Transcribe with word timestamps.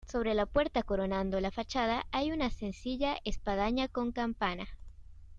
Sobre 0.07 0.33
la 0.33 0.47
puerta, 0.47 0.81
coronando 0.81 1.39
la 1.39 1.51
fachada, 1.51 2.07
hay 2.11 2.31
una 2.31 2.49
sencilla 2.49 3.17
espadaña 3.23 3.87
con 3.87 4.11
campana. 4.11 4.65